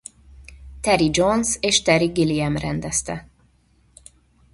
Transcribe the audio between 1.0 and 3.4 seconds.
Jones és Terry Gilliam rendezte.